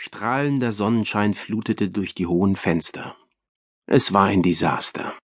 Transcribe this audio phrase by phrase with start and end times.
[0.00, 3.16] Strahlender Sonnenschein flutete durch die hohen Fenster.
[3.84, 5.18] Es war ein Desaster.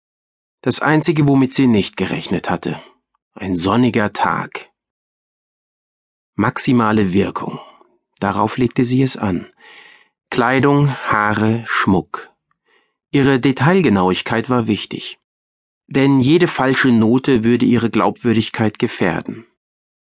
[0.61, 2.81] Das einzige, womit sie nicht gerechnet hatte.
[3.33, 4.69] Ein sonniger Tag.
[6.35, 7.59] Maximale Wirkung.
[8.21, 9.51] Darauf legte sie es an.
[10.29, 12.31] Kleidung, Haare, Schmuck.
[13.11, 15.19] Ihre Detailgenauigkeit war wichtig.
[15.87, 19.45] Denn jede falsche Note würde ihre Glaubwürdigkeit gefährden.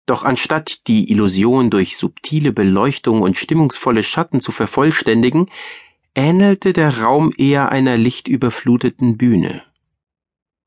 [0.09, 5.51] Doch anstatt die Illusion durch subtile Beleuchtung und stimmungsvolle Schatten zu vervollständigen,
[6.15, 9.63] ähnelte der Raum eher einer lichtüberfluteten Bühne.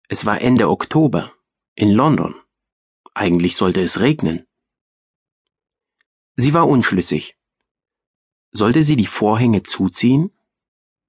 [0.06, 1.32] Es war Ende Oktober
[1.74, 2.36] in London.
[3.14, 4.46] Eigentlich sollte es regnen.
[6.36, 7.36] Sie war unschlüssig.
[8.52, 10.30] Sollte sie die Vorhänge zuziehen?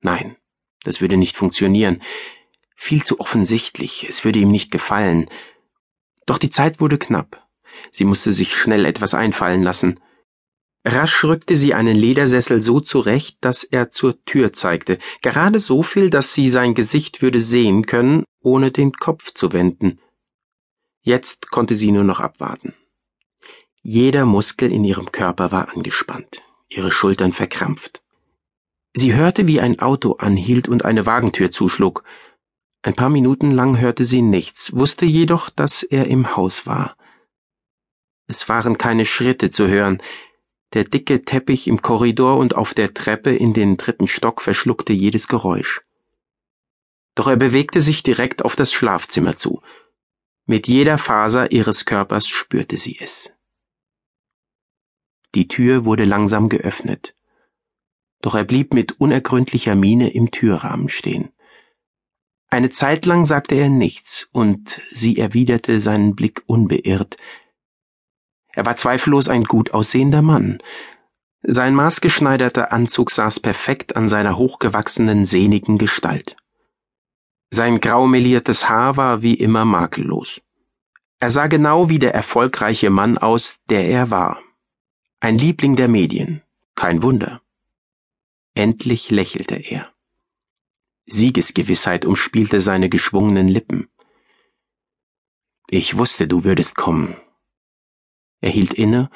[0.02, 0.38] Nein,
[0.82, 2.02] das würde nicht funktionieren.
[2.76, 5.30] Viel zu offensichtlich, es würde ihm nicht gefallen.
[6.26, 7.43] Doch die Zeit wurde knapp.
[7.92, 10.00] Sie musste sich schnell etwas einfallen lassen.
[10.86, 16.10] Rasch rückte sie einen Ledersessel so zurecht, dass er zur Tür zeigte, gerade so viel,
[16.10, 20.00] dass sie sein Gesicht würde sehen können, ohne den Kopf zu wenden.
[21.02, 22.74] Jetzt konnte sie nur noch abwarten.
[23.82, 28.02] Jeder Muskel in ihrem Körper war angespannt, ihre Schultern verkrampft.
[28.94, 32.04] Sie hörte, wie ein Auto anhielt und eine Wagentür zuschlug.
[32.82, 36.96] Ein paar Minuten lang hörte sie nichts, wusste jedoch, dass er im Haus war.
[38.28, 40.02] Es waren keine Schritte zu hören.
[40.74, 45.28] Der dicke Teppich im Korridor und auf der Treppe in den dritten Stock verschluckte jedes
[45.28, 45.82] Geräusch.
[47.16, 49.62] Doch er bewegte sich direkt auf das Schlafzimmer zu.
[50.46, 53.34] Mit jeder Faser ihres Körpers spürte sie es.
[55.36, 57.16] Die Tür wurde langsam geöffnet.
[58.22, 61.30] Doch er blieb mit unergründlicher Miene im Türrahmen stehen.
[62.50, 67.18] Eine Zeit lang sagte er nichts, und sie erwiderte seinen Blick unbeirrt,
[68.54, 70.60] er war zweifellos ein gut aussehender Mann.
[71.42, 76.38] Sein maßgeschneiderter Anzug saß perfekt an seiner hochgewachsenen, sehnigen Gestalt.
[77.50, 80.42] Sein graumeliertes Haar war wie immer makellos.
[81.20, 84.42] Er sah genau wie der erfolgreiche Mann aus, der er war.
[85.20, 86.42] Ein Liebling der Medien.
[86.76, 87.42] Kein Wunder.
[88.56, 89.92] Endlich lächelte er.
[91.06, 93.90] Siegesgewissheit umspielte seine geschwungenen Lippen.
[95.70, 97.16] Ich wusste, du würdest kommen,
[98.44, 99.10] er hielt inne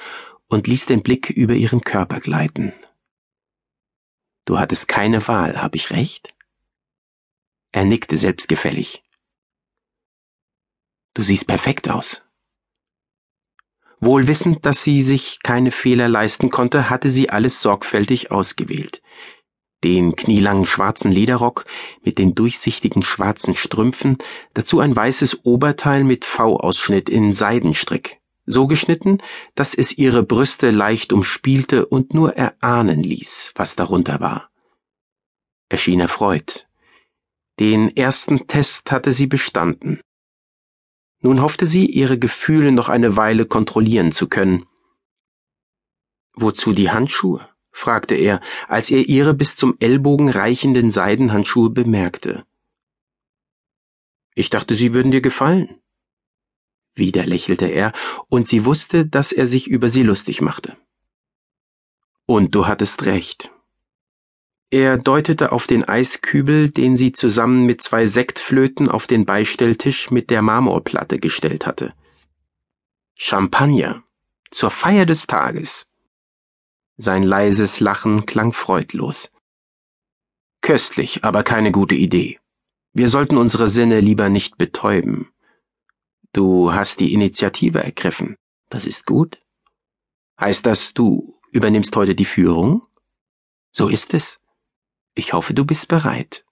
[0.47, 2.73] und ließ den Blick über ihren Körper gleiten.
[4.45, 6.33] Du hattest keine Wahl, hab ich recht?
[7.73, 9.03] Er nickte selbstgefällig.
[11.13, 12.23] Du siehst perfekt aus.
[13.99, 19.01] Wohl wissend, dass sie sich keine Fehler leisten konnte, hatte sie alles sorgfältig ausgewählt.
[19.83, 21.65] Den knielangen schwarzen Lederrock
[22.01, 24.19] mit den durchsichtigen schwarzen Strümpfen,
[24.53, 29.19] dazu ein weißes Oberteil mit V-Ausschnitt in Seidenstrick so geschnitten,
[29.53, 34.49] dass es ihre Brüste leicht umspielte und nur erahnen ließ, was darunter war.
[35.69, 36.67] Er schien erfreut.
[37.59, 39.99] Den ersten Test hatte sie bestanden.
[41.19, 44.65] Nun hoffte sie, ihre Gefühle noch eine Weile kontrollieren zu können.
[46.33, 47.49] Wozu die Handschuhe?
[47.71, 52.45] fragte er, als er ihre bis zum Ellbogen reichenden Seidenhandschuhe bemerkte.
[54.33, 55.81] Ich dachte, sie würden dir gefallen.
[56.97, 57.93] Wieder lächelte er,
[58.27, 60.75] und sie wusste, dass er sich über sie lustig machte.
[62.25, 63.51] Und du hattest recht.
[64.69, 70.29] Er deutete auf den Eiskübel, den sie zusammen mit zwei Sektflöten auf den Beistelltisch mit
[70.29, 71.93] der Marmorplatte gestellt hatte.
[73.15, 74.03] Champagner.
[74.51, 75.87] Zur Feier des Tages.
[76.97, 79.31] Sein leises Lachen klang freudlos.
[80.61, 82.39] Köstlich, aber keine gute Idee.
[82.93, 85.29] Wir sollten unsere Sinne lieber nicht betäuben.
[86.33, 88.35] Du hast die Initiative ergriffen.
[88.69, 89.39] Das ist gut.
[90.39, 92.85] Heißt das, du übernimmst heute die Führung?
[93.71, 94.39] So ist es.
[95.15, 96.45] Ich hoffe, du bist bereit.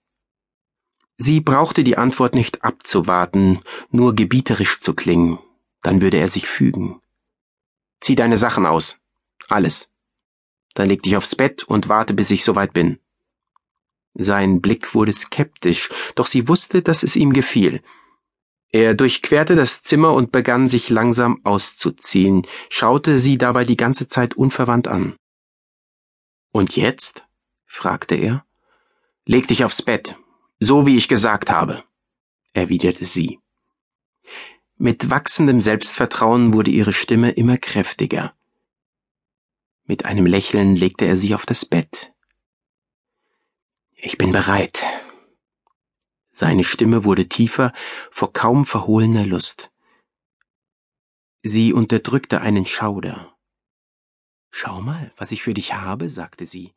[1.18, 3.60] Sie brauchte die Antwort nicht abzuwarten,
[3.90, 5.38] nur gebieterisch zu klingen.
[5.82, 7.00] Dann würde er sich fügen.
[8.00, 9.00] Zieh deine Sachen aus.
[9.48, 9.92] Alles.
[10.74, 12.98] Dann leg dich aufs Bett und warte, bis ich soweit bin.
[14.14, 17.82] Sein Blick wurde skeptisch, doch sie wusste, dass es ihm gefiel.
[18.70, 24.34] Er durchquerte das Zimmer und begann sich langsam auszuziehen, schaute sie dabei die ganze Zeit
[24.34, 25.16] unverwandt an.
[26.52, 27.24] Und jetzt?
[27.64, 28.44] fragte er.
[29.24, 30.16] Leg dich aufs Bett,
[30.60, 31.84] so wie ich gesagt habe,
[32.52, 33.40] erwiderte sie.
[34.76, 38.34] Mit wachsendem Selbstvertrauen wurde ihre Stimme immer kräftiger.
[39.84, 42.12] Mit einem Lächeln legte er sie auf das Bett.
[43.94, 44.82] Ich bin bereit,
[46.36, 47.72] seine Stimme wurde tiefer
[48.10, 49.70] vor kaum verhohlener Lust.
[51.42, 53.34] Sie unterdrückte einen Schauder.
[54.50, 56.74] Schau mal, was ich für dich habe, sagte sie.